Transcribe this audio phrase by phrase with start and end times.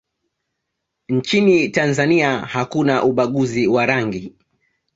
[1.09, 4.35] nchini tanzania hakuna ubaguzi wa rangi